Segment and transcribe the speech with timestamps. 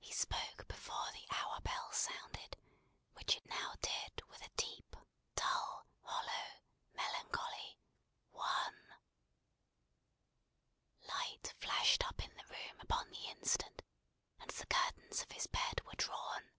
[0.00, 2.56] He spoke before the hour bell sounded,
[3.12, 4.96] which it now did with a deep,
[5.34, 6.62] dull, hollow,
[6.94, 7.76] melancholy
[8.30, 8.94] ONE.
[11.02, 13.82] Light flashed up in the room upon the instant,
[14.40, 16.50] and the curtains of his bed were drawn.